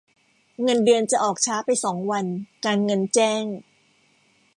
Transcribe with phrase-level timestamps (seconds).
[0.61, 2.25] เงินเดือนจะออกช้าไปสองวัน
[2.65, 3.43] การเงินแจ้ง